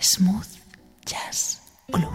Smooth 0.00 0.56
Jazz 1.04 1.60
Club. 1.92 2.14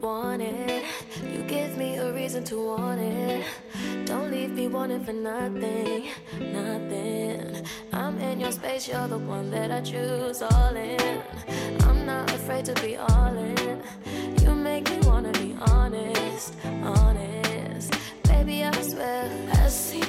want 0.00 0.42
it. 0.42 0.84
You 1.32 1.42
give 1.42 1.76
me 1.78 1.96
a 1.96 2.12
reason 2.12 2.44
to 2.44 2.66
want 2.66 3.00
it. 3.00 3.44
Don't 4.04 4.30
leave 4.30 4.50
me 4.50 4.68
wanting 4.68 5.04
for 5.04 5.12
nothing, 5.12 6.08
nothing. 6.40 7.66
I'm 7.92 8.18
in 8.18 8.40
your 8.40 8.52
space, 8.52 8.86
you're 8.88 9.08
the 9.08 9.18
one 9.18 9.50
that 9.50 9.70
I 9.70 9.80
choose 9.80 10.42
all 10.42 10.76
in. 10.76 11.22
I'm 11.88 12.04
not 12.04 12.30
afraid 12.32 12.64
to 12.66 12.74
be 12.82 12.96
all 12.96 13.36
in. 13.36 13.82
You 14.42 14.54
make 14.54 14.90
me 14.90 14.98
wanna 15.08 15.32
be 15.32 15.56
honest, 15.72 16.54
honest. 16.64 17.45
Baby, 18.46 18.62
I 18.62 18.80
swear, 18.80 19.28
I 19.54 19.66
see 19.66 20.05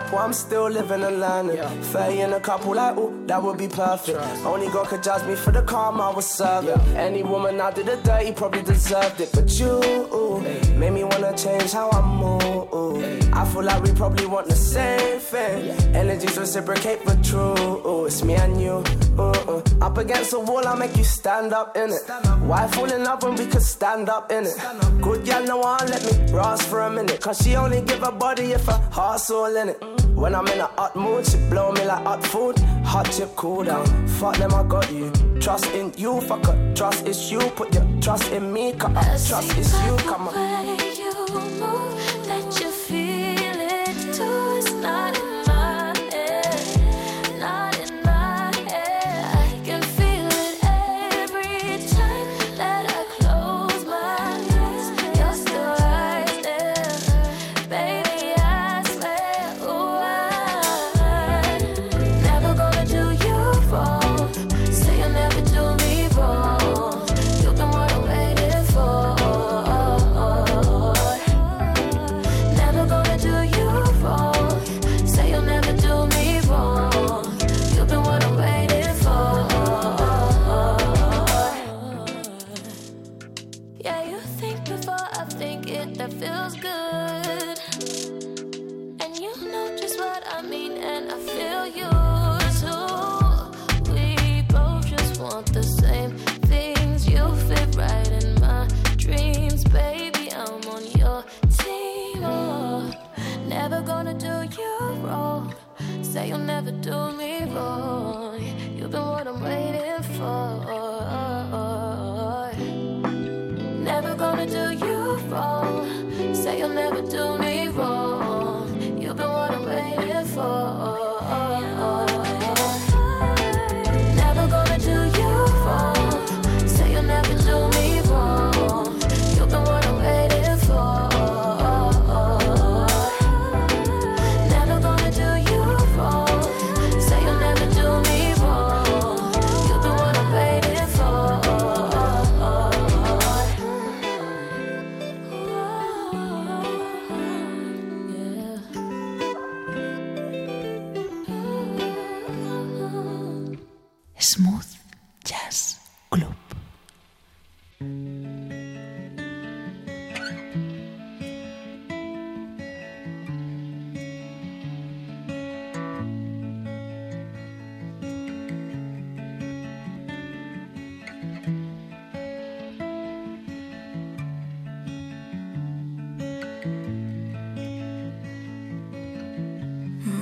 couple, 0.00 0.18
I'm 0.18 0.32
still 0.34 0.68
living 0.68 1.02
in 1.02 1.20
London. 1.20 1.82
Fair 1.84 2.10
in 2.10 2.32
a 2.34 2.40
couple, 2.40 2.74
like, 2.74 2.96
ooh, 2.98 3.24
that 3.26 3.42
would 3.42 3.56
be 3.56 3.66
perfect. 3.68 4.18
Only 4.44 4.68
God 4.68 4.88
could 4.88 5.02
judge 5.02 5.26
me 5.26 5.34
for 5.34 5.52
the 5.52 5.62
karma 5.62 6.10
I 6.10 6.14
was 6.14 6.26
serving. 6.26 6.78
Any 6.96 7.22
woman 7.22 7.60
I 7.60 7.70
did 7.70 7.88
a 7.88 7.96
dirty 8.02 8.32
probably 8.32 8.62
deserved 8.62 9.20
it. 9.20 9.30
But 9.32 9.58
you 9.58 9.72
ooh, 10.12 10.40
made 10.76 10.92
me 10.92 11.02
wanna 11.04 11.34
change 11.36 11.72
how 11.72 11.88
I 11.90 12.02
move. 12.02 13.32
I 13.32 13.44
feel 13.46 13.62
like 13.62 13.82
we 13.82 13.92
probably 13.92 14.26
want 14.26 14.48
the 14.48 14.56
same 14.56 15.18
thing. 15.18 15.70
Energies 15.94 16.36
reciprocate 16.36 17.00
for 17.02 17.16
true. 17.22 17.86
Ooh, 17.86 18.06
it's 18.06 18.22
me 18.22 18.34
and 18.34 18.60
you. 18.60 18.84
Ooh. 19.18 19.62
Up 19.80 19.98
against 19.98 20.30
the 20.32 20.40
wall, 20.40 20.66
I'll 20.66 20.76
make 20.76 20.96
you 20.96 21.04
stand 21.04 21.52
up 21.52 21.76
in 21.76 21.90
it. 21.90 22.02
Why 22.40 22.66
fall 22.68 22.90
in 22.90 23.04
love 23.04 23.22
when 23.22 23.34
we 23.36 23.46
could 23.46 23.62
stand 23.62 24.08
up 24.08 24.30
in 24.30 24.44
it? 24.44 24.56
Good 25.00 25.24
girl, 25.24 25.44
no 25.44 25.56
one 25.58 25.86
let 25.86 26.02
me 26.04 26.32
rest 26.32 26.68
for 26.68 26.80
a 26.80 26.90
minute. 26.90 27.20
Cause 27.20 27.38
she 27.38 27.56
only 27.56 27.80
give 27.82 28.00
her 28.00 28.12
body 28.12 28.52
if 28.52 28.66
her 28.66 28.80
heart's 28.90 29.30
all 29.30 29.54
in 29.56 29.70
it. 29.70 29.82
When 30.14 30.34
I'm 30.34 30.46
in 30.48 30.60
a 30.60 30.66
hot 30.66 30.96
mood, 30.96 31.26
she 31.26 31.36
blow 31.50 31.72
me 31.72 31.84
like 31.84 32.02
hot 32.02 32.24
food. 32.24 32.58
Hot 32.84 33.10
chip, 33.12 33.34
cool 33.36 33.64
down. 33.64 33.86
Fuck 34.08 34.36
them, 34.36 34.54
I 34.54 34.62
got 34.62 34.90
you. 34.90 35.10
Trust 35.40 35.66
in 35.72 35.92
you, 35.96 36.20
fuck 36.22 36.48
up. 36.48 36.74
Trust 36.74 37.06
is 37.06 37.30
you. 37.30 37.38
Put 37.38 37.74
your 37.74 37.86
trust 38.00 38.30
in 38.32 38.52
me, 38.52 38.72
up. 38.72 38.92
Trust 38.92 39.56
is 39.58 39.72
you, 39.84 39.96
come 39.98 40.28
on. 40.28 40.85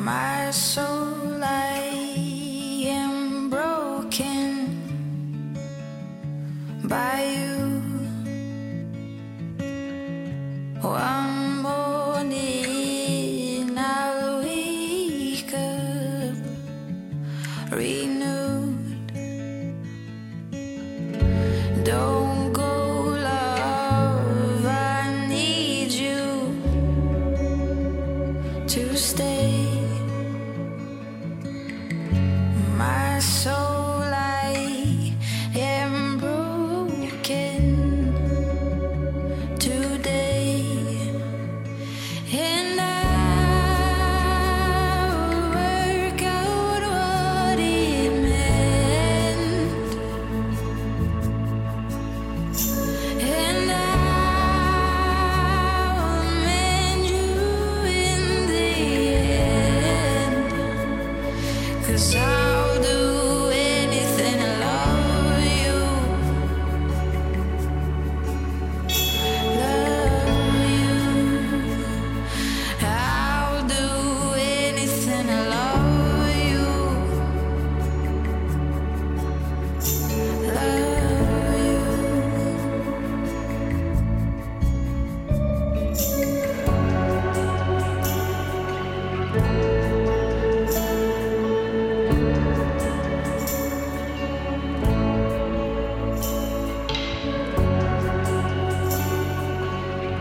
My 0.05 0.51
soul, 0.51 1.04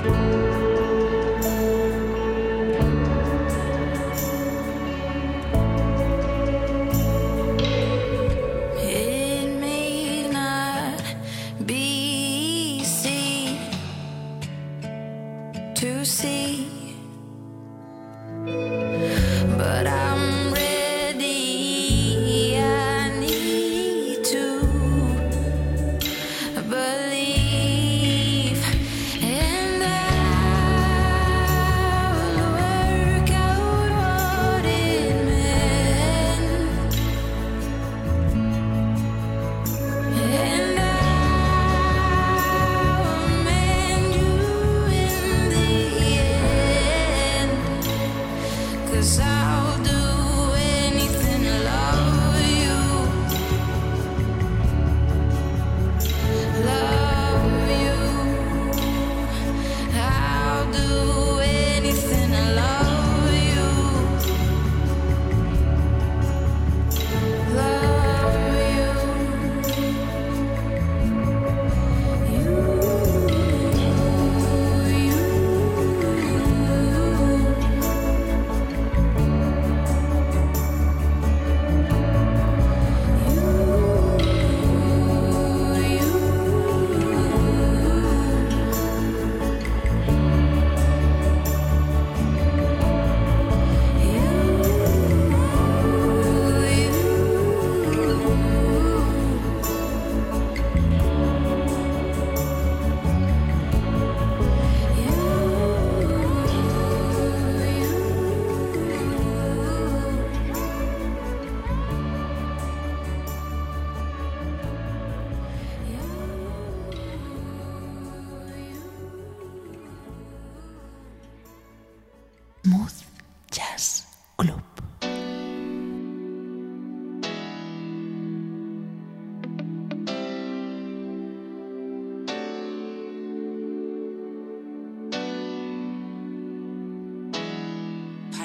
It 0.06 0.53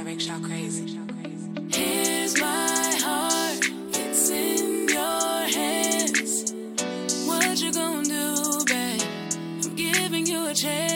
Breaks 0.09 0.27
y'all 0.27 0.41
crazy. 0.41 0.99
Here's 1.71 2.41
my 2.41 2.97
heart, 2.99 3.63
it's 3.93 4.31
in 4.31 4.89
your 4.89 5.43
hands. 5.59 6.55
What 7.27 7.61
you 7.61 7.71
gonna 7.71 8.05
do, 8.05 8.65
babe? 8.65 9.03
I'm 9.67 9.77
giving 9.77 10.27
you 10.27 10.47
a 10.47 10.55
chance. 10.55 10.88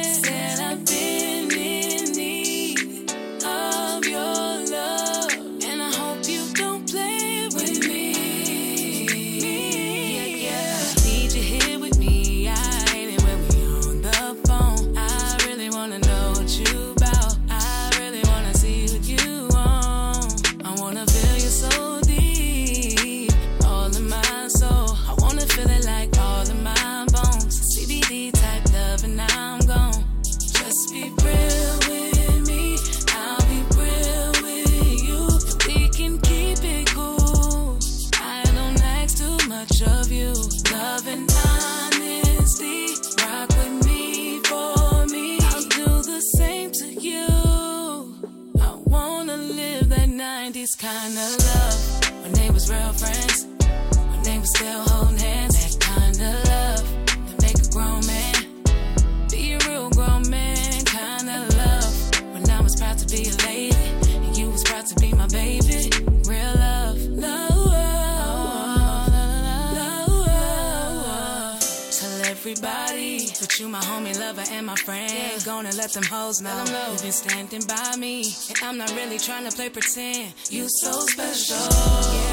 Tell 76.52 76.64
them 76.66 76.74
know. 76.74 76.92
You've 76.92 77.02
been 77.02 77.12
standing 77.12 77.62
by 77.66 77.96
me, 77.96 78.24
and 78.50 78.58
I'm 78.62 78.76
not 78.76 78.94
really 78.94 79.18
trying 79.18 79.48
to 79.48 79.56
play 79.56 79.70
pretend. 79.70 80.34
You 80.50 80.68
so 80.68 80.92
special, 81.00 81.56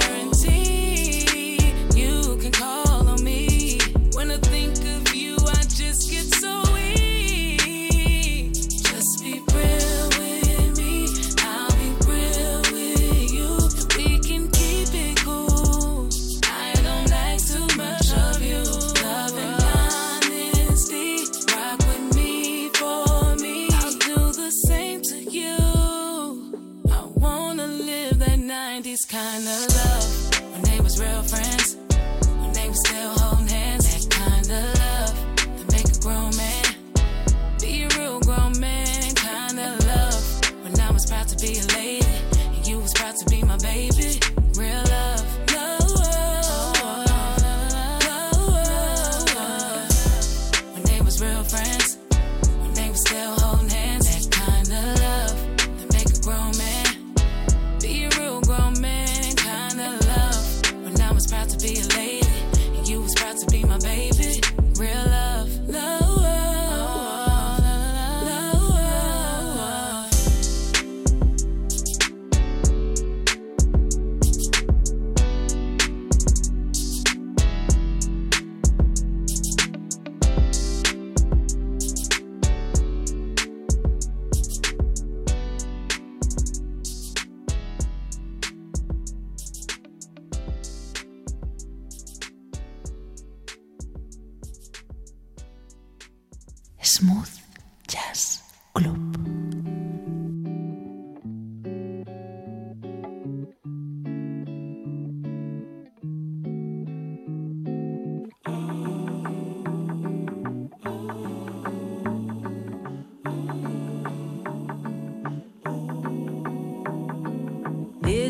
guaranteed. 0.01 0.78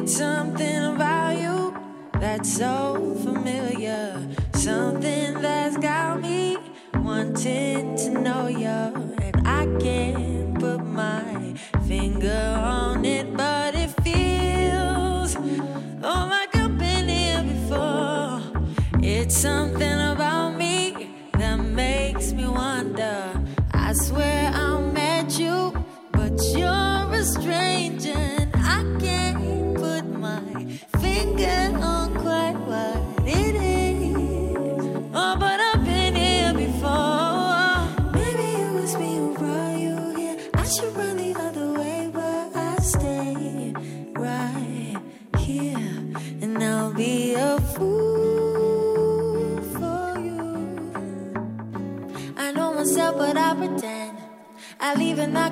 something 0.10 0.96
about 0.96 1.38
you 1.38 1.74
that's 2.14 2.58
so 2.58 3.16
familiar. 3.24 4.28
Something 4.54 5.42
that's 5.42 5.78
got 5.78 6.20
me 6.20 6.58
wanting 6.96 7.96
to 7.96 8.10
know 8.10 8.48
you, 8.48 8.68
and 8.68 9.48
I 9.48 9.66
can't. 9.80 10.39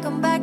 come 0.08 0.22
back. 0.22 0.37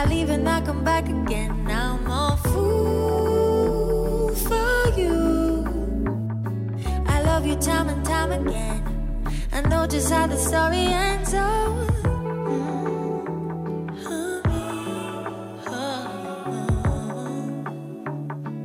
I 0.00 0.06
leave 0.06 0.30
and 0.30 0.48
I 0.48 0.62
come 0.62 0.82
back 0.82 1.10
again. 1.10 1.62
Now 1.64 2.00
I'm 2.00 2.10
a 2.10 2.34
fool 2.48 4.34
for 4.34 4.98
you. 4.98 5.66
I 7.06 7.20
love 7.20 7.44
you 7.46 7.54
time 7.56 7.90
and 7.90 8.02
time 8.02 8.32
again. 8.32 8.82
I 9.52 9.60
know 9.60 9.86
just 9.86 10.10
how 10.10 10.26
the 10.26 10.38
story 10.38 10.86
ends. 10.86 11.34
Oh. 11.34 11.86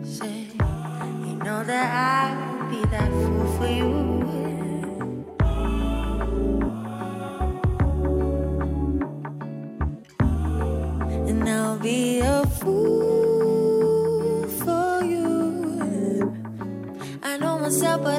Say, 0.03 0.47
you 1.27 1.35
know 1.43 1.65
that 1.65 2.39
I 2.39 2.44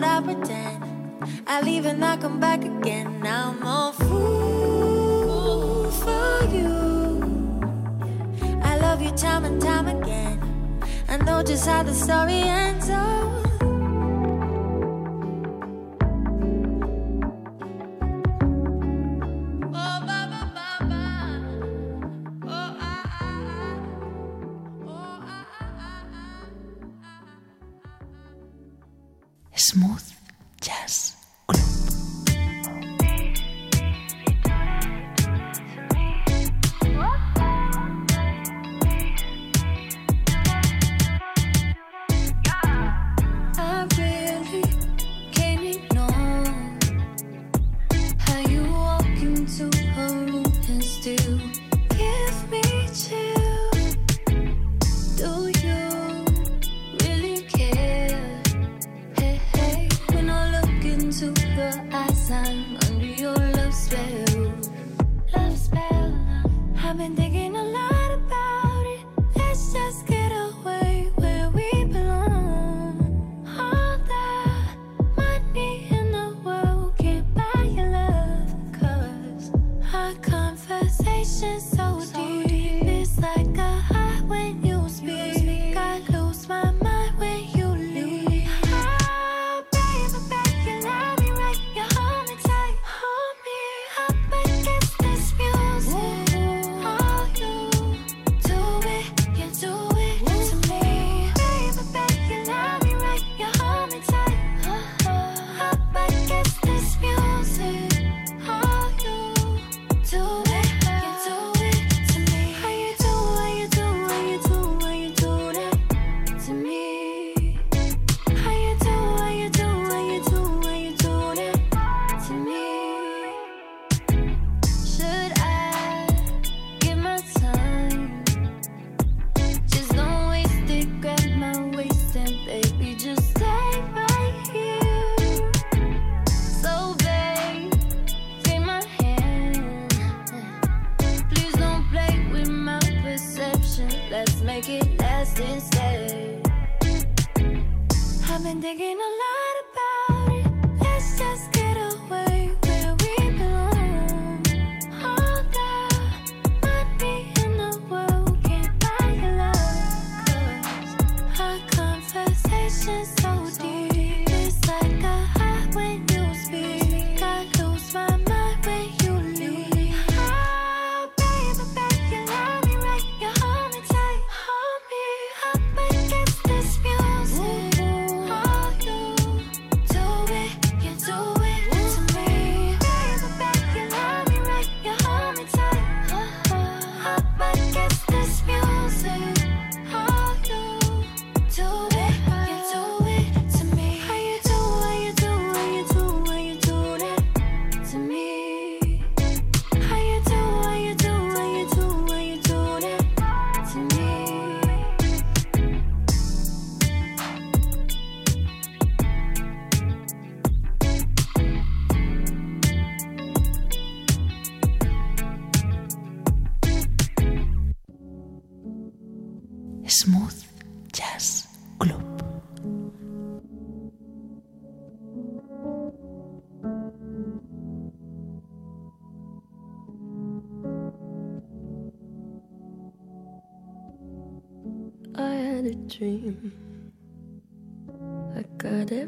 I 0.03 0.21
pretend? 0.21 0.85
I 1.47 1.61
leave 1.63 1.87
and 1.87 2.05
I 2.05 2.17
come 2.17 2.39
back 2.39 2.65
again. 2.65 3.21
Now 3.21 3.55
I'm 3.57 3.67
all 3.67 3.93
fool 3.93 5.91
for 5.91 6.45
you. 6.55 7.61
I 8.63 8.77
love 8.79 9.01
you 9.01 9.11
time 9.13 9.45
and 9.45 9.61
time 9.61 9.89
again. 9.89 10.39
I 11.09 11.17
know 11.19 11.43
just 11.43 11.67
how 11.67 11.83
the 11.83 11.95
story 11.95 12.43
ends. 12.43 12.89
Oh. 12.91 13.46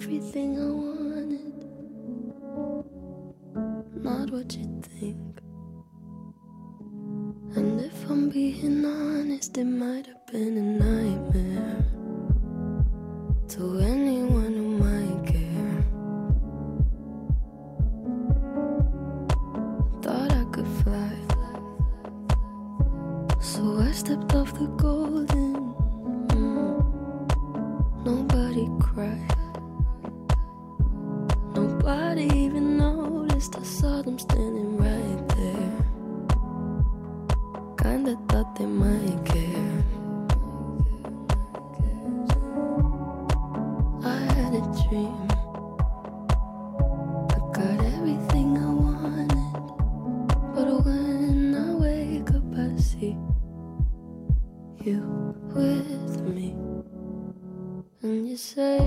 everything 0.01 0.51
I 0.57 0.71
wanted. 0.85 1.59
Not 4.05 4.31
what 4.31 4.55
you 4.55 4.81
think. 4.81 5.41
And 7.57 7.81
if 7.81 8.09
I'm 8.09 8.31
being 8.31 8.85
honest, 8.85 9.59
it 9.59 9.65
might 9.65 10.07
have 10.07 10.25
been 10.31 10.57
a 10.57 10.67
nightmare 10.85 11.85
to 13.49 13.79
anyone 13.81 14.55
who 14.61 14.69
might 14.87 15.21
care. 15.33 15.85
Thought 20.03 20.33
I 20.33 20.45
could 20.53 20.71
fly, 20.85 21.15
so 23.41 23.81
I 23.81 23.91
stepped 23.91 24.33
off 24.37 24.53
the 24.55 24.69
golden. 24.77 25.58
Nobody 31.89 32.29
even 32.35 32.77
noticed 32.77 33.57
I 33.57 33.63
saw 33.63 34.03
them 34.03 34.19
standing 34.19 34.77
right 34.77 35.29
there. 35.37 35.73
Kinda 37.83 38.15
thought 38.29 38.55
they 38.57 38.67
might 38.67 39.25
care. 39.25 39.85
I 44.05 44.21
had 44.37 44.53
a 44.53 44.65
dream. 44.85 45.17
I 47.37 47.39
got 47.57 47.79
everything 47.97 48.59
I 48.59 48.71
wanted. 48.85 49.33
But 50.55 50.69
when 50.85 51.55
I 51.55 51.73
wake 51.73 52.31
up, 52.37 52.53
I 52.55 52.77
see 52.77 53.17
you 54.85 55.01
with 55.55 56.21
me. 56.21 56.55
And 58.03 58.29
you 58.29 58.37
say, 58.37 58.79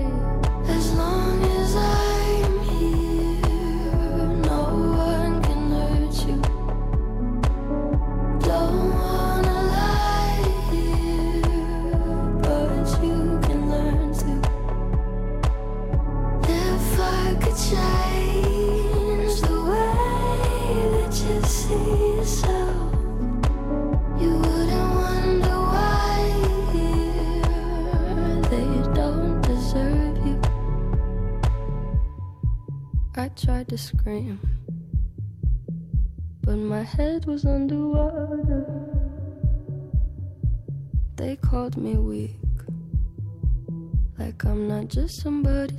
to 45.02 45.08
somebody 45.08 45.71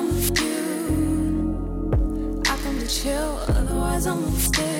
I 0.00 0.06
with 0.06 0.40
you. 0.40 2.42
I 2.46 2.56
come 2.62 2.78
to 2.78 2.86
chill, 2.86 3.38
otherwise 3.48 4.06
I'm 4.06 4.22
gonna. 4.22 4.79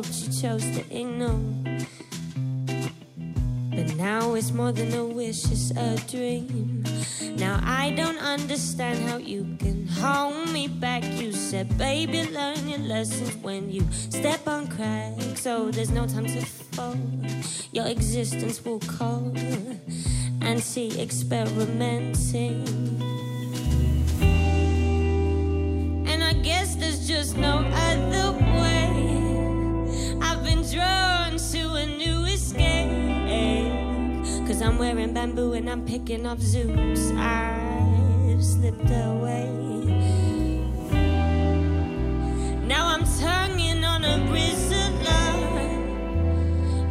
When 0.00 0.12
you 0.12 0.42
chose 0.42 0.64
to 0.76 0.82
ignore. 0.90 1.38
But 3.70 3.94
now 3.96 4.34
it's 4.34 4.50
more 4.50 4.72
than 4.72 4.92
a 4.94 5.04
wish, 5.04 5.44
it's 5.50 5.70
a 5.70 5.96
dream. 6.08 6.84
Now 7.36 7.60
I 7.62 7.92
don't 7.92 8.18
understand 8.18 9.08
how 9.08 9.18
you 9.18 9.56
can 9.60 9.86
hold 9.86 10.50
me 10.50 10.66
back. 10.66 11.04
You 11.04 11.32
said, 11.32 11.78
baby, 11.78 12.24
learn 12.30 12.68
your 12.68 12.80
lessons 12.80 13.36
when 13.36 13.70
you 13.70 13.86
step 13.92 14.48
on 14.48 14.66
cracks. 14.68 15.40
So 15.42 15.70
there's 15.70 15.90
no 15.90 16.06
time 16.06 16.26
to 16.26 16.44
fall. 16.44 16.96
Your 17.72 17.86
existence 17.86 18.64
will 18.64 18.80
call 18.80 19.32
and 20.40 20.60
see 20.60 21.00
experimenting. 21.00 22.66
And 26.06 26.24
I 26.24 26.32
guess 26.32 26.74
there's 26.74 27.06
just 27.06 27.36
no 27.36 27.58
other 27.72 28.38
way. 28.38 28.43
Drawn 30.74 31.36
to 31.52 31.74
a 31.74 31.86
new 31.86 32.24
escape. 32.24 32.90
Cause 34.44 34.60
I'm 34.60 34.76
wearing 34.76 35.14
bamboo 35.14 35.52
and 35.52 35.70
I'm 35.70 35.86
picking 35.86 36.26
up 36.26 36.38
zoots. 36.38 37.16
I've 37.16 38.44
slipped 38.44 38.90
away. 38.90 39.46
Now 42.66 42.88
I'm 42.88 43.04
tonguing 43.20 43.84
on 43.84 44.04
a 44.04 44.26
bristle 44.26 44.76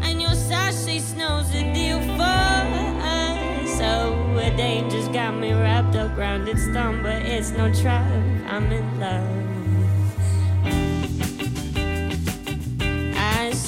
And 0.01 0.21
your 0.21 0.33
sachet 0.33 0.99
snows 0.99 1.53
a 1.53 1.73
deal 1.73 1.99
for 2.15 2.23
us. 2.23 3.77
So 3.77 4.15
a 4.37 4.55
danger's 4.55 5.09
got 5.09 5.35
me 5.35 5.51
wrapped 5.51 5.97
up 5.97 6.17
round 6.17 6.47
its 6.47 6.65
thumb, 6.67 7.03
but 7.03 7.21
it's 7.23 7.51
no 7.51 7.69
trap. 7.73 8.09
I'm 8.47 8.71
in 8.71 8.99
love. 9.01 9.62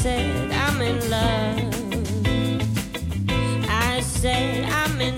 Said 0.05 0.51
I'm 0.51 0.81
in 0.81 1.09
love. 1.09 1.73
I 3.67 4.01
said 4.01 4.65
I'm 4.65 5.01
in 5.01 5.14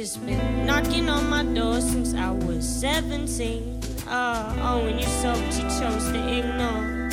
It's 0.00 0.16
been 0.16 0.64
knocking 0.64 1.08
on 1.08 1.28
my 1.28 1.42
door 1.42 1.80
since 1.80 2.14
I 2.14 2.30
was 2.30 2.64
17. 2.64 3.80
Uh, 4.06 4.54
oh, 4.56 4.62
oh, 4.62 4.84
when 4.84 4.96
you 4.96 5.04
soaked, 5.04 5.58
you 5.58 5.64
chose 5.80 6.04
to 6.12 6.38
ignore. 6.38 7.08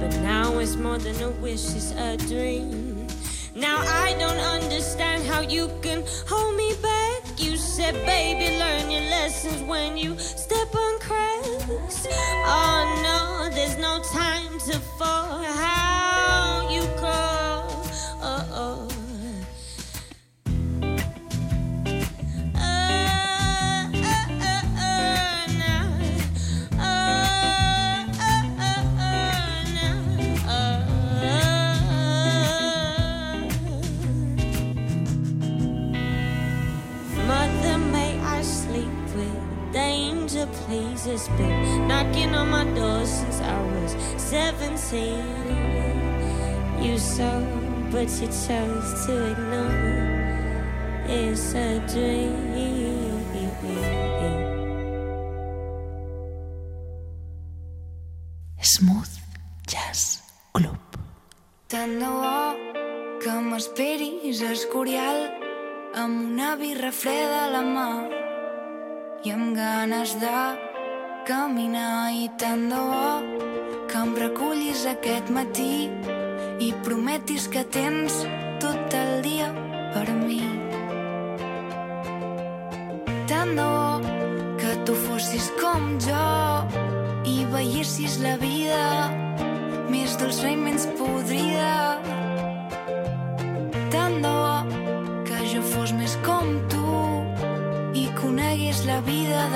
But 0.00 0.10
now 0.20 0.58
it's 0.58 0.74
more 0.74 0.98
than 0.98 1.14
a 1.22 1.30
wish, 1.30 1.76
it's 1.76 1.92
a 1.92 2.16
dream. 2.16 3.06
Now 3.54 3.78
I 3.86 4.16
don't 4.18 4.42
understand 4.56 5.22
how 5.22 5.42
you 5.42 5.70
can 5.80 6.02
hold 6.26 6.56
me 6.56 6.74
back. 6.82 7.22
You 7.38 7.56
said 7.56 7.94
baby, 8.04 8.58
learn 8.58 8.90
your 8.90 9.08
lessons 9.10 9.62
when 9.68 9.96
you 9.96 10.18
step 10.18 10.74
on 10.74 10.98
cracks. 10.98 12.08
Oh 12.50 12.82
no, 13.06 13.54
there's 13.54 13.78
no 13.78 14.02
time 14.12 14.58
to 14.66 14.80
fall. 14.98 15.40
How 15.44 15.99
It's 40.68 41.28
been 41.36 41.88
knocking 41.88 42.34
on 42.34 42.50
my 42.50 42.64
door 42.64 43.04
since 43.04 43.40
I 43.40 43.60
was 43.72 43.96
17. 44.16 46.82
You 46.82 46.98
saw, 46.98 47.40
but 47.90 48.08
you 48.20 48.28
chose 48.28 49.06
to 49.06 49.30
ignore. 49.32 50.08
It's 51.06 51.54
a 51.54 51.80
dream. 51.92 52.50
Smooth 58.62 59.08
Jazz 59.66 60.20
Club. 60.52 60.78
Tant 61.68 61.98
de 61.98 62.06
bo 62.06 62.54
que 63.20 63.32
m'esperis 63.48 64.42
a 64.46 64.52
Escorial 64.52 65.18
amb 66.02 66.22
una 66.28 66.54
birra 66.60 66.92
freda 66.92 67.46
a 67.46 67.50
la 67.56 67.62
mà 67.66 67.88
i 69.22 69.30
amb 69.34 69.52
ganes 69.52 70.14
de 70.16 70.36
caminar 71.28 72.08
i 72.16 72.30
tant 72.40 72.62
de 72.70 72.78
bo 72.90 73.10
que 73.90 73.98
em 74.00 74.14
recullis 74.16 74.86
aquest 74.88 75.28
matí 75.36 75.90
i 76.64 76.70
prometis 76.86 77.44
que 77.52 77.66
tens 77.76 78.22
tot 78.64 78.96
el 78.96 79.12
dia 79.26 79.50
per 79.92 80.06
mi. 80.22 80.40
Tant 83.28 83.52
de 83.60 83.68
bo 83.76 84.16
que 84.62 84.74
tu 84.88 84.96
fossis 85.04 85.52
com 85.60 85.98
jo 86.00 86.26
i 87.28 87.44
veiessis 87.52 88.22
la 88.24 88.38
vida 88.40 88.84
més 89.92 90.16
dolça 90.16 90.48
i 90.48 90.56
menys 90.56 90.88
podrida. 90.96 91.99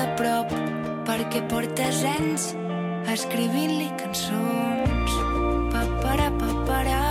De 0.05 0.13
prop 0.19 0.51
perquè 1.07 1.41
portes 1.49 2.01
anys 2.09 2.51
escrivint-li 3.13 3.87
cançons. 3.99 5.15
Papara, 5.73 6.27
papara, 6.41 7.01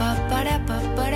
papara, 0.00 0.56
papara, 0.70 1.09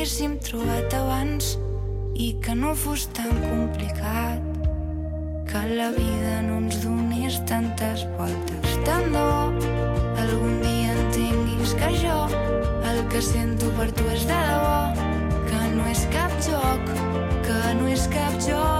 haguéssim 0.00 0.38
trobat 0.40 0.94
abans 0.96 1.58
i 2.16 2.30
que 2.40 2.54
no 2.56 2.70
fos 2.72 3.02
tan 3.12 3.28
complicat 3.42 4.40
que 5.50 5.60
la 5.76 5.90
vida 5.92 6.40
no 6.46 6.56
ens 6.62 6.80
donés 6.80 7.36
tantes 7.44 8.06
voltes. 8.16 8.80
Tant 8.88 9.12
de 9.12 9.20
bo 9.28 9.68
algun 10.24 10.56
dia 10.64 10.96
entenguis 10.96 11.76
que 11.76 11.92
jo 12.00 12.18
el 12.88 13.04
que 13.12 13.20
sento 13.28 13.68
per 13.76 13.92
tu 13.92 14.08
és 14.16 14.24
de 14.24 14.42
debò, 14.48 14.82
que 15.52 15.64
no 15.76 15.88
és 15.92 16.08
cap 16.16 16.32
joc, 16.48 16.94
que 17.44 17.64
no 17.76 17.92
és 17.92 18.08
cap 18.16 18.46
joc. 18.48 18.79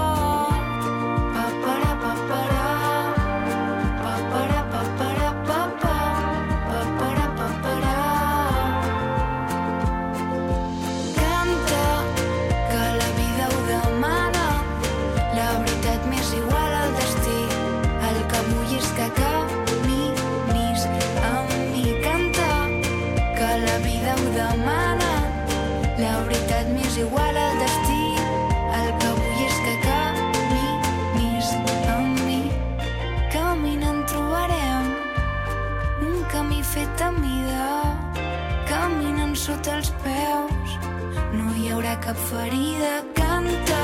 Cap 42.10 42.18
ferida. 42.30 43.04
Canta, 43.14 43.82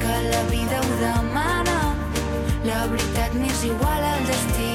que 0.00 0.14
la 0.32 0.42
vida 0.50 0.76
ho 0.86 0.92
demana. 1.06 1.78
La 2.68 2.80
veritat 2.90 3.34
m'és 3.34 3.64
igual 3.66 4.02
al 4.12 4.22
destí. 4.30 4.70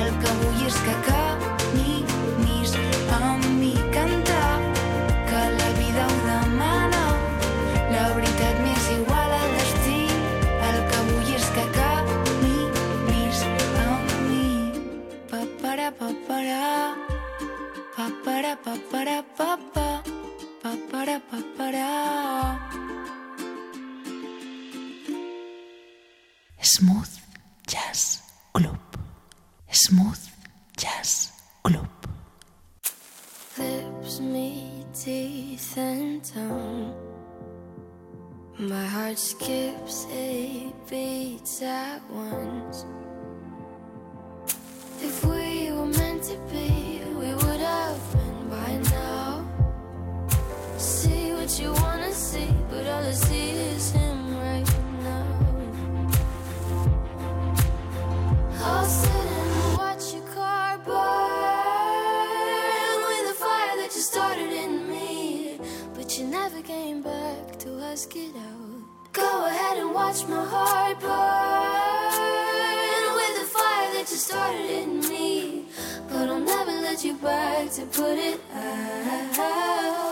El 0.00 0.08
que 0.22 0.32
vull 0.40 0.64
és 0.66 0.78
que 0.86 0.94
caminis 1.08 2.74
amb 3.18 3.46
mi. 3.60 3.74
Canta, 3.94 4.40
que 5.28 5.42
la 5.60 5.68
vida 5.78 6.08
ho 6.08 6.18
demana. 6.30 7.04
La 7.94 8.08
veritat 8.16 8.58
m'és 8.64 8.90
igual 8.96 9.36
al 9.38 9.54
destí. 9.60 10.00
El 10.70 10.82
que 10.90 11.04
vull 11.10 11.32
és 11.38 11.46
que 11.58 11.68
caminis 11.78 13.46
amb 13.86 14.18
mi. 14.26 14.50
Papara, 15.30 15.92
papara. 16.02 16.66
Papara, 17.94 18.56
papara, 18.66 19.18
Smooth 26.62 27.18
Jazz 27.66 28.22
Club. 28.54 28.78
Smooth 29.70 30.28
Jazz 30.76 31.32
Club. 31.62 31.88
lips 33.58 34.20
meet 34.20 34.86
teeth 34.94 35.76
and 35.76 36.24
tongue. 36.24 36.94
My 38.58 38.86
heart 38.86 39.18
skips 39.18 40.06
eight 40.12 40.72
beats 40.88 41.62
at 41.62 42.00
once. 42.10 42.86
If 45.00 45.24
we 45.24 45.72
were 45.72 45.86
meant 45.86 46.22
to 46.24 46.36
be, 46.50 46.91
what 51.42 51.58
you 51.58 51.72
wanna 51.72 52.12
see, 52.12 52.54
but 52.70 52.86
all 52.86 53.02
I 53.02 53.10
see 53.10 53.50
is 53.50 53.90
him 53.90 54.38
right 54.38 54.64
now. 55.02 55.26
I'll 58.60 58.84
sit 58.84 59.26
and 59.40 59.76
watch 59.76 60.14
your 60.14 60.26
car 60.36 60.78
burn 60.86 60.94
with 63.08 63.24
the 63.30 63.34
fire 63.44 63.74
that 63.80 63.90
you 63.96 64.02
started 64.02 64.52
in 64.52 64.88
me. 64.88 65.58
But 65.94 66.16
you 66.16 66.26
never 66.28 66.62
came 66.62 67.02
back 67.02 67.58
to 67.64 67.68
ask 67.90 68.14
it 68.14 68.36
out. 68.36 68.82
Go 69.12 69.46
ahead 69.46 69.78
and 69.78 69.92
watch 69.92 70.24
my 70.28 70.44
heart 70.54 71.00
burn 71.00 71.16
with 73.18 73.34
the 73.40 73.46
fire 73.56 73.90
that 73.94 74.06
you 74.12 74.18
started 74.30 74.70
in 74.82 75.00
me. 75.10 75.66
But 76.08 76.28
I'll 76.28 76.38
never 76.38 76.74
let 76.86 77.04
you 77.04 77.14
back 77.16 77.68
to 77.72 77.82
put 77.86 78.16
it 78.30 78.40
out. 78.54 80.11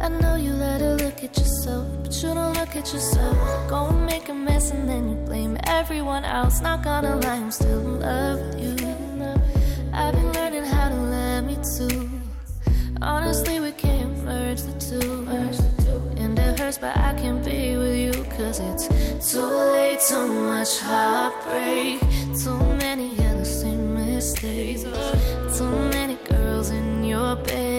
I 0.00 0.08
know 0.08 0.36
you 0.36 0.52
let 0.52 0.80
her 0.80 0.94
look 0.96 1.24
at 1.24 1.36
yourself, 1.38 1.86
but 2.02 2.14
you 2.22 2.34
don't 2.34 2.52
look 2.54 2.76
at 2.76 2.92
yourself. 2.92 3.36
Go 3.68 3.86
and 3.86 4.06
make 4.06 4.28
a 4.28 4.34
mess 4.34 4.70
and 4.70 4.88
then 4.88 5.08
you 5.08 5.16
blame 5.26 5.56
everyone 5.64 6.24
else. 6.24 6.60
Not 6.60 6.82
gonna 6.82 7.16
lie, 7.16 7.36
I'm 7.36 7.50
still 7.50 7.80
in 7.80 8.00
love 8.00 8.38
with 8.40 8.80
you. 8.80 8.86
I've 9.92 10.14
been 10.14 10.32
learning 10.32 10.64
how 10.64 10.90
to 10.90 10.94
let 10.94 11.44
me 11.44 11.56
too. 11.76 12.10
Honestly, 13.00 13.60
we 13.60 13.72
can't 13.72 14.16
merge 14.24 14.62
the 14.62 14.72
two. 14.78 15.26
And 16.18 16.38
it 16.38 16.58
hurts, 16.58 16.78
but 16.78 16.96
I 16.96 17.14
can't 17.14 17.44
be 17.44 17.76
with 17.76 17.96
you. 17.96 18.24
Cause 18.36 18.60
it's 18.60 19.32
too 19.32 19.40
late, 19.40 20.00
too 20.08 20.28
much 20.28 20.78
heartbreak. 20.80 22.00
Too 22.42 22.58
many 22.76 23.16
and 23.18 23.40
the 23.40 23.44
same 23.44 23.94
mistakes. 23.94 24.82
Too 25.56 25.70
many 25.90 26.16
girls 26.28 26.70
in 26.70 27.04
your 27.04 27.36
bed. 27.36 27.75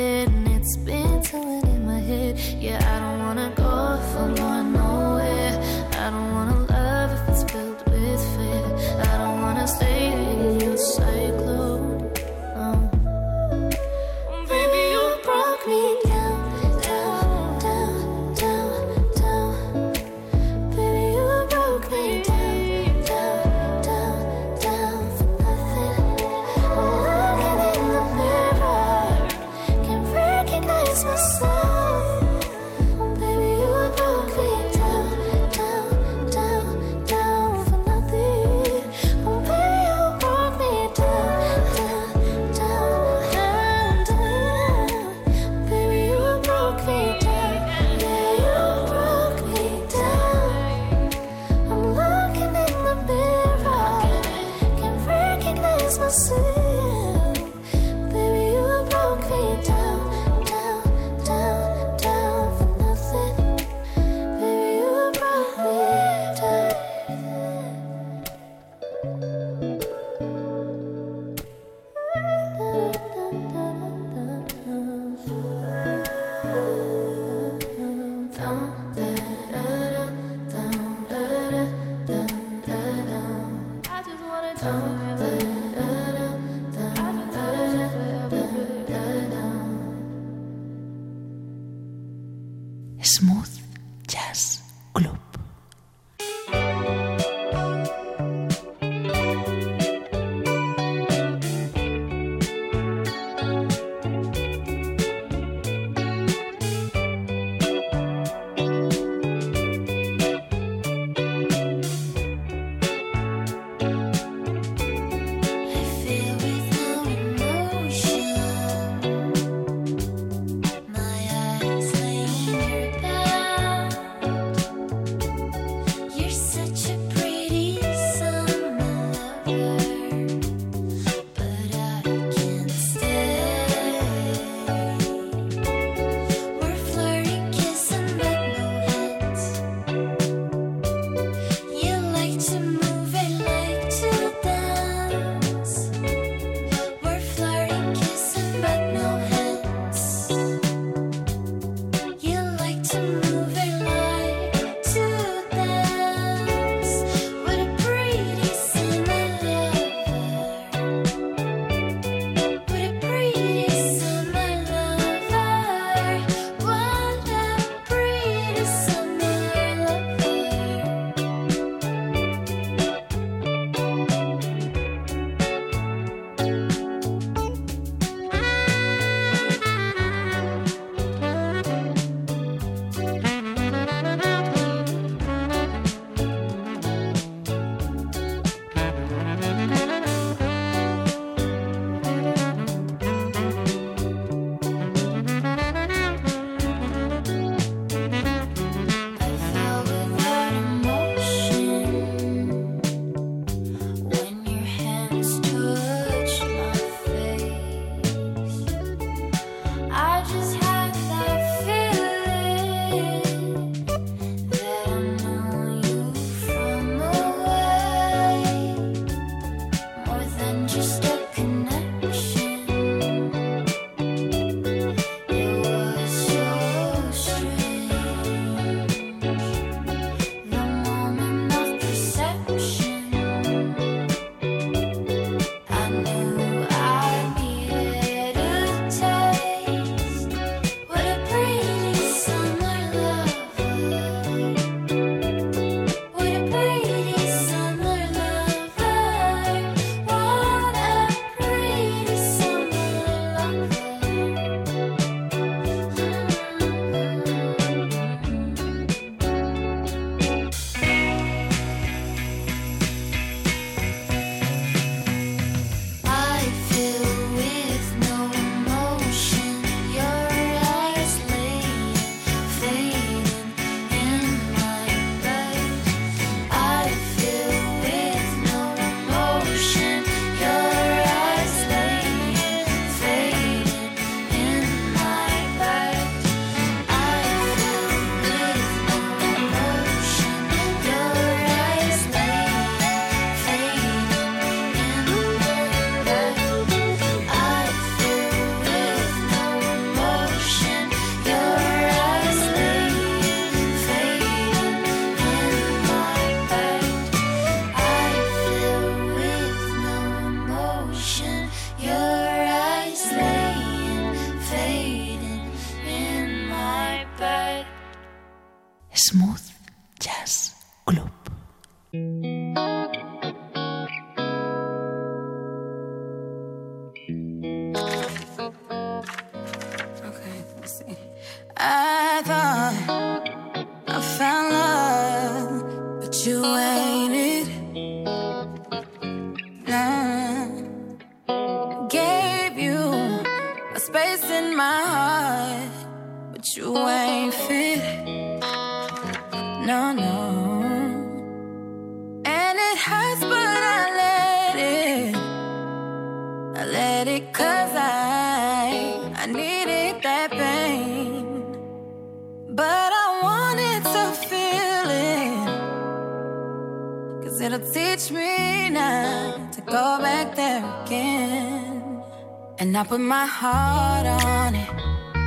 My 373.08 373.26
heart 373.26 374.06
on 374.06 374.54
it. 374.54 374.70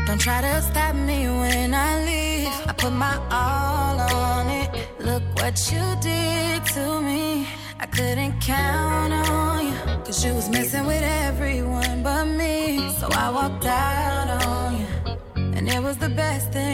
Don't 0.06 0.20
try 0.20 0.42
to 0.42 0.60
stop 0.60 0.94
me 0.94 1.28
when 1.28 1.72
I 1.72 2.04
leave. 2.04 2.52
I 2.68 2.72
put 2.76 2.92
my 2.92 3.16
all 3.30 3.98
on 3.98 4.50
it. 4.50 4.68
Look 4.98 5.22
what 5.36 5.56
you 5.72 5.84
did 6.02 6.64
to 6.74 7.00
me. 7.00 7.48
I 7.78 7.86
couldn't 7.86 8.38
count 8.40 9.14
on 9.14 9.66
you. 9.68 9.72
Cause 10.04 10.22
you 10.24 10.34
was 10.34 10.50
messing 10.50 10.84
with 10.86 11.02
everyone 11.02 12.02
but 12.02 12.26
me. 12.26 12.90
So 12.98 13.08
I 13.10 13.30
walked 13.30 13.64
out 13.64 14.28
on 14.46 14.80
you. 14.80 14.86
And 15.56 15.66
it 15.66 15.82
was 15.82 15.96
the 15.96 16.10
best 16.10 16.52
thing 16.52 16.69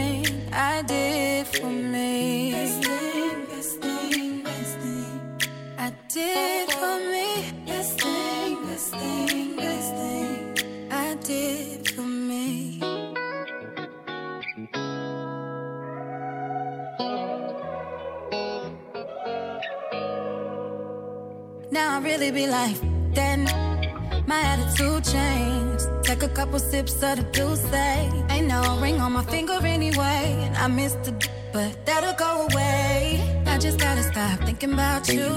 of 27.02 27.16
the 27.16 27.24
juice, 27.32 27.60
say, 27.70 28.10
ain't 28.30 28.46
no 28.46 28.78
ring 28.80 29.00
on 29.00 29.12
my 29.12 29.24
finger 29.24 29.58
anyway. 29.62 30.36
And 30.44 30.56
I 30.56 30.66
miss 30.68 30.92
the, 31.04 31.12
d- 31.12 31.28
but 31.52 31.84
that'll 31.84 32.14
go 32.14 32.46
away. 32.50 33.42
I 33.46 33.58
just 33.58 33.78
gotta 33.78 34.02
stop 34.02 34.40
thinking 34.40 34.72
about 34.72 35.08
you. 35.08 35.28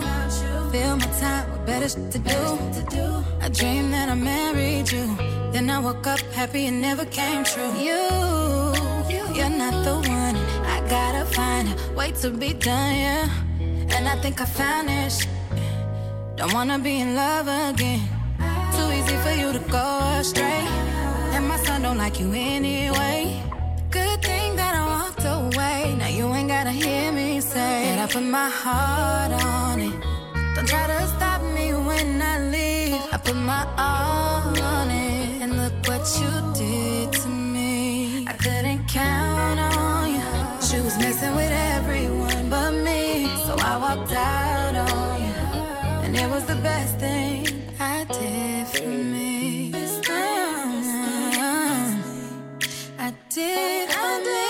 Fill 0.72 0.98
my 0.98 1.10
time 1.20 1.52
with 1.52 1.66
better 1.66 1.90
shit 1.90 2.12
to 2.12 2.20
do. 2.20 3.10
I 3.42 3.50
dream 3.50 3.92
that 3.92 4.10
I 4.10 4.16
married 4.16 4.92
you. 4.92 5.06
Then 5.52 5.70
I 5.70 5.80
woke 5.80 6.06
up 6.08 6.20
happy 6.34 6.68
and 6.68 6.82
never 6.82 7.06
came 7.06 7.44
true. 7.44 7.72
You, 7.74 8.02
you're 9.34 9.50
not 9.50 9.84
the 9.84 9.96
one. 10.08 10.36
I 10.76 10.78
gotta 10.90 11.26
find 11.26 11.68
a 11.70 11.94
way 11.94 12.12
to 12.22 12.30
be 12.30 12.54
done, 12.54 12.96
yeah. 12.96 13.30
And 13.96 14.08
I 14.08 14.16
think 14.22 14.40
I 14.42 14.46
found 14.46 14.90
it. 14.90 15.28
Don't 16.36 16.54
wanna 16.54 16.80
be 16.80 17.00
in 17.02 17.16
love 17.16 17.48
again. 17.48 18.02
Too 18.76 18.92
easy 18.92 19.18
for 19.18 19.32
you 19.32 19.52
to 19.52 19.60
go 19.72 19.86
astray. 20.20 20.89
And 21.36 21.48
my 21.48 21.58
son 21.58 21.84
don't 21.84 21.98
like 21.98 22.20
you 22.20 22.32
anyway. 22.34 23.42
Good 23.92 24.22
thing 24.22 24.56
that 24.56 24.74
I 24.82 24.84
walked 24.96 25.26
away. 25.26 25.96
Now 25.98 26.08
you 26.08 26.26
ain't 26.34 26.48
gotta 26.48 26.72
hear 26.72 27.12
me 27.12 27.40
say 27.40 27.96
that 27.96 28.00
I 28.00 28.08
put 28.12 28.24
my 28.24 28.50
heart 28.50 29.32
on 29.44 29.80
it. 29.80 29.96
Don't 30.56 30.68
try 30.68 30.88
to 30.88 31.08
stop 31.16 31.42
me 31.58 31.74
when 31.74 32.22
I 32.22 32.36
leave. 32.54 33.02
I 33.14 33.18
put 33.18 33.36
my 33.36 33.64
all 33.78 34.60
on 34.76 34.90
it. 34.90 35.42
And 35.42 35.58
look 35.58 35.74
what 35.88 36.04
you 36.20 36.32
did 36.62 37.14
to 37.22 37.30
me. 37.30 38.26
I 38.28 38.34
couldn't 38.34 38.88
count 38.88 39.60
on 39.60 40.10
you. 40.16 40.28
She 40.68 40.78
was 40.82 40.98
messing 40.98 41.36
with 41.36 41.52
everyone 41.76 42.50
but 42.50 42.72
me. 42.72 43.28
So 43.46 43.56
I 43.72 43.78
walked 43.78 44.12
out 44.12 44.76
on 44.90 45.22
you. 45.26 45.36
And 46.04 46.16
it 46.16 46.30
was 46.30 46.46
the 46.46 46.56
best 46.56 47.00
thing 47.00 47.59
I 53.42 54.22
did, 54.26 54.49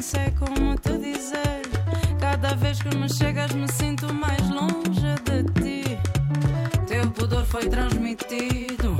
nem 0.00 0.02
sei 0.02 0.30
como 0.38 0.76
te 0.78 0.96
dizer. 0.96 1.60
Cada 2.18 2.54
vez 2.54 2.80
que 2.80 2.96
me 2.96 3.06
chegas, 3.06 3.52
me 3.52 3.68
sinto 3.68 4.12
mais 4.14 4.40
longe 4.48 5.14
de 5.26 5.44
ti. 5.60 5.98
Teu 6.86 7.10
pudor 7.10 7.44
foi 7.44 7.68
transmitido 7.68 8.96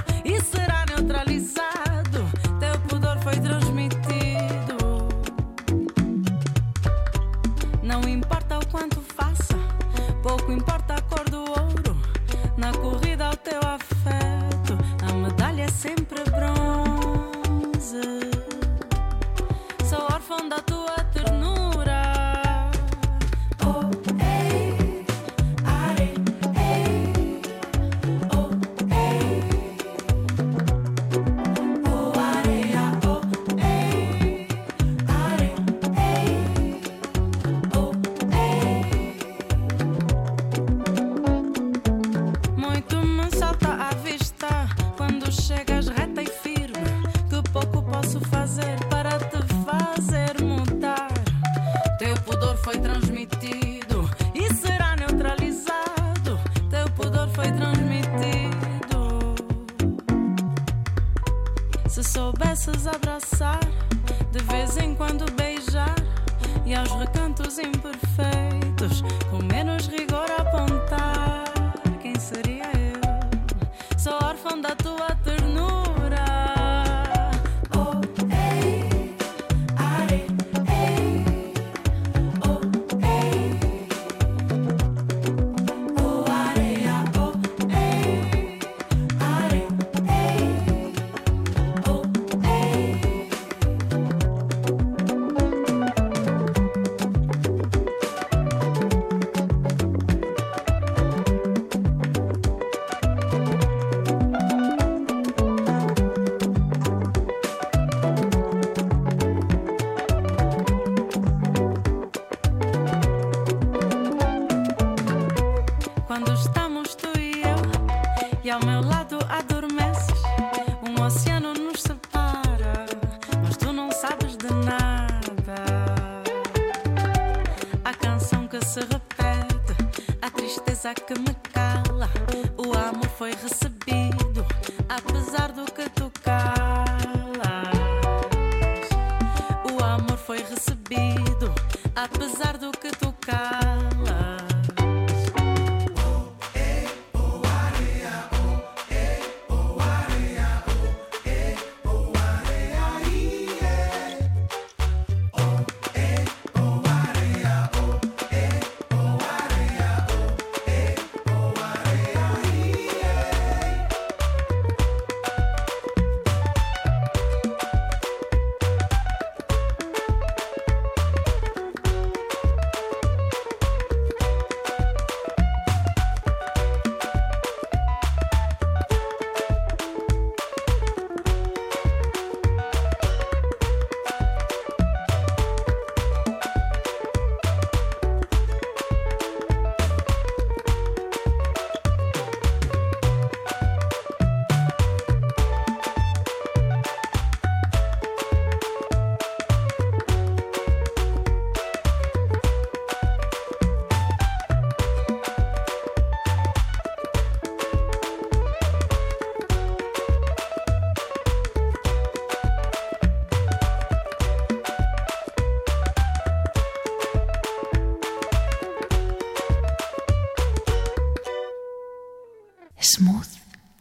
Smooth 222.90 223.30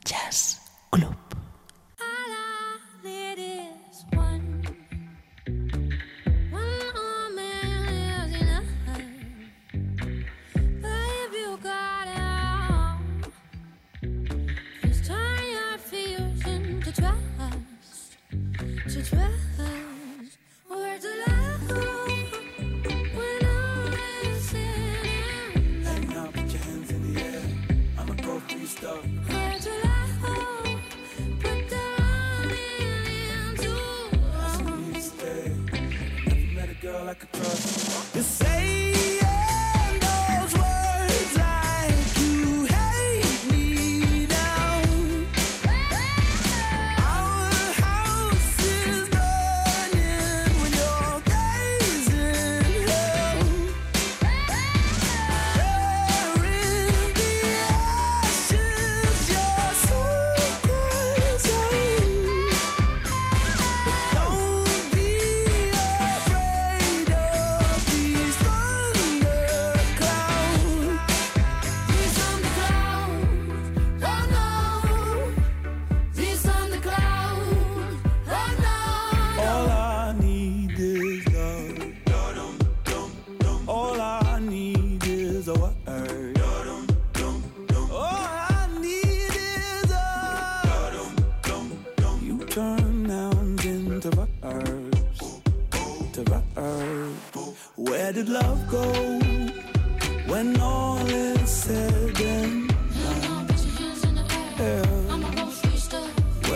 Jazz 0.05 0.60
Club. 0.91 1.18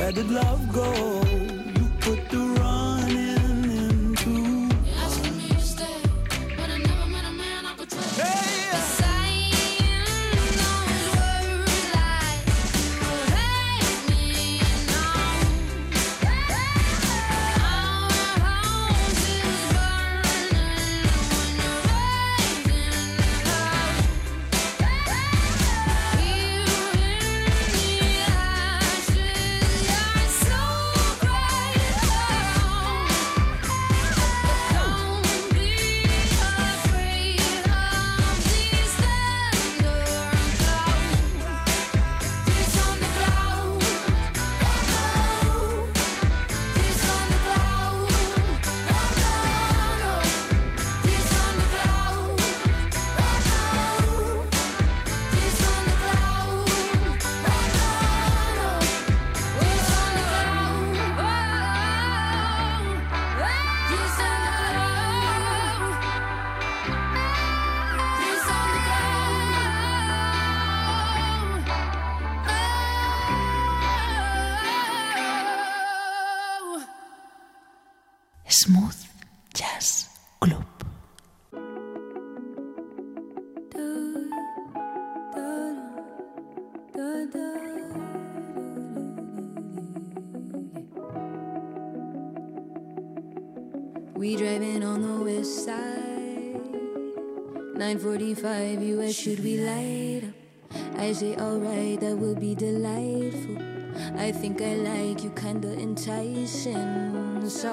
Where 0.04 0.12
did 0.12 0.30
love 0.32 0.74
go? 0.74 0.92
You 1.76 1.86
put 2.02 2.30
the 2.30 2.63
five 98.44 98.84
US, 98.84 99.16
should 99.16 99.42
we 99.42 99.56
light 99.60 100.24
up? 100.28 101.00
I 101.00 101.14
say, 101.14 101.34
alright, 101.38 101.98
that 102.02 102.18
will 102.18 102.36
be 102.36 102.54
delightful. 102.54 103.58
I 104.18 104.34
think 104.34 104.62
I 104.62 104.76
like 104.76 105.24
you, 105.24 105.30
kinda 105.30 105.72
enticing. 105.80 107.48
So, 107.48 107.72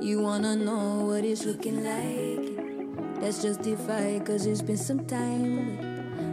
you 0.00 0.20
wanna 0.20 0.56
know 0.56 1.06
what 1.06 1.24
it's 1.24 1.44
looking 1.44 1.84
like? 1.84 3.20
That's 3.20 3.44
justified, 3.44 4.26
cause 4.26 4.46
it's 4.46 4.62
been 4.62 4.76
some 4.76 5.06
time. 5.06 5.78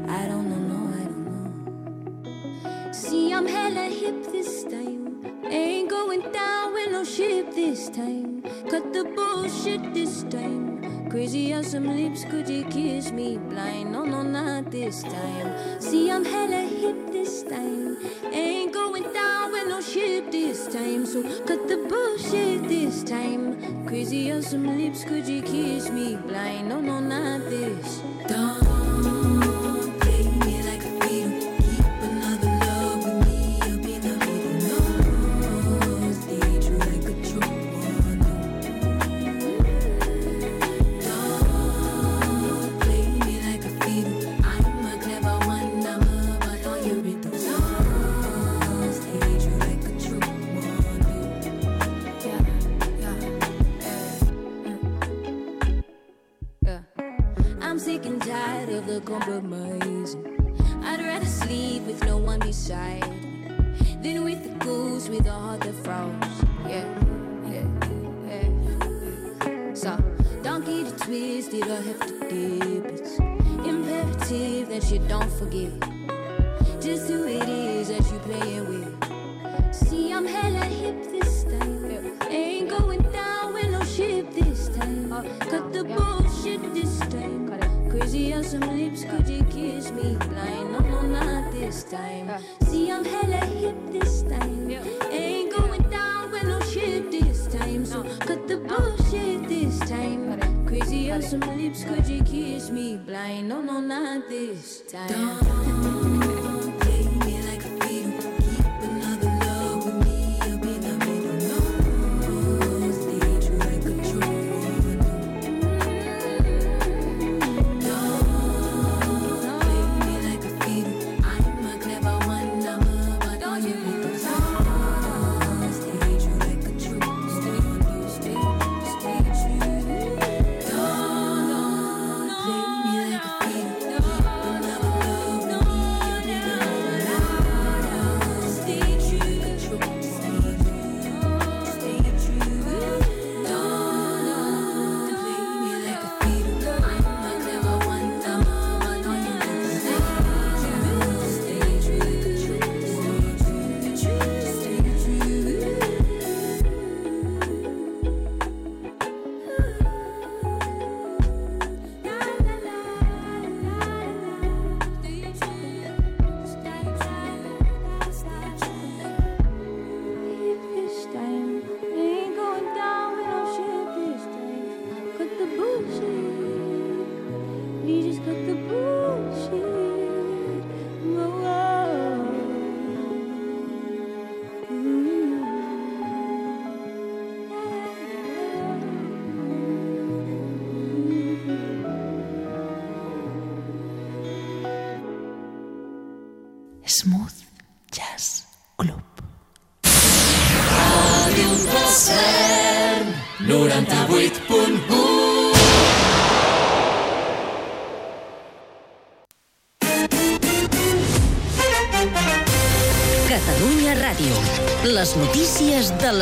I 0.10 0.26
don't 0.26 0.50
know, 0.50 0.64
no, 0.74 0.82
I 0.90 1.04
don't 1.06 1.26
know. 1.36 2.92
See, 2.92 3.32
I'm 3.32 3.46
hella 3.46 3.90
hip 3.94 4.26
this 4.32 4.64
time. 4.64 5.22
Ain't 5.46 5.88
going 5.88 6.32
down 6.32 6.74
with 6.74 6.92
no 6.92 7.04
ship 7.04 7.54
this 7.54 7.90
time. 7.90 8.42
Cut 8.72 8.92
the 8.92 9.04
bullshit 9.04 9.94
this 9.94 10.24
time. 10.24 10.73
Crazy 11.14 11.54
as 11.54 11.70
some 11.70 11.86
lips, 11.96 12.26
could 12.26 12.50
you 12.50 12.64
kiss 12.64 13.12
me 13.12 13.38
blind? 13.38 13.92
No, 13.92 14.04
no, 14.04 14.24
not 14.24 14.72
this 14.72 15.04
time. 15.04 15.80
See, 15.80 16.10
I'm 16.10 16.26
hella 16.26 16.62
hip 16.62 17.12
this 17.12 17.44
time. 17.44 17.98
Ain't 18.32 18.74
going 18.74 19.04
down 19.14 19.52
with 19.52 19.68
no 19.68 19.80
ship 19.80 20.32
this 20.32 20.66
time. 20.74 21.06
So 21.06 21.22
cut 21.46 21.68
the 21.68 21.86
bullshit 21.88 22.68
this 22.68 23.04
time. 23.04 23.86
Crazy 23.86 24.32
as 24.32 24.48
some 24.48 24.66
lips, 24.66 25.04
could 25.04 25.28
you 25.28 25.44
kiss 25.44 25.92
me 25.92 26.16
blind? 26.16 26.70
No, 26.70 26.82
no, 26.82 27.00
not 27.00 27.48
this 27.48 28.02
time. 28.28 29.43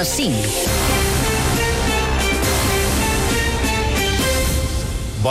Ràdio. 0.04 0.61